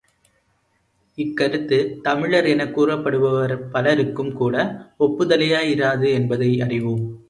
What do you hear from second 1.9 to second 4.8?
தமிழர் எனக் கூறப்படுபவர் பலருக்கும்கூட